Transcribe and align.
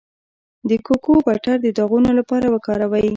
د 0.69 0.71
کوکو 0.85 1.13
بټر 1.27 1.57
د 1.61 1.67
داغونو 1.77 2.11
لپاره 2.19 2.45
وکاروئ 2.53 3.07